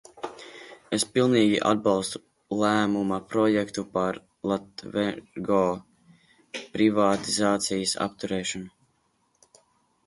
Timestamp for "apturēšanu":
8.09-9.57